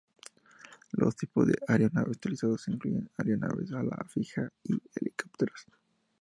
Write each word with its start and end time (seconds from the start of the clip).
Los 0.93 1.15
tipos 1.15 1.45
de 1.45 1.55
aeronaves 1.67 2.17
utilizadas 2.17 2.67
incluyen 2.69 3.11
aeronaves 3.19 3.69
de 3.69 3.77
ala 3.77 4.03
fija 4.09 4.49
y 4.63 4.73
helicópteros. 4.95 5.67